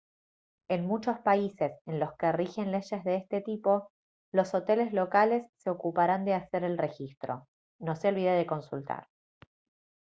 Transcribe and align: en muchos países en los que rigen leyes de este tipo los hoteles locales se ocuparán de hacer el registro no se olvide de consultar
en 0.67 0.87
muchos 0.87 1.19
países 1.19 1.73
en 1.85 1.99
los 1.99 2.15
que 2.17 2.31
rigen 2.31 2.71
leyes 2.71 3.03
de 3.03 3.17
este 3.17 3.39
tipo 3.39 3.91
los 4.31 4.55
hoteles 4.55 4.93
locales 4.93 5.45
se 5.57 5.69
ocuparán 5.69 6.25
de 6.25 6.33
hacer 6.33 6.63
el 6.63 6.79
registro 6.79 7.47
no 7.79 7.95
se 7.95 8.07
olvide 8.07 8.31
de 8.31 8.47
consultar 8.47 9.07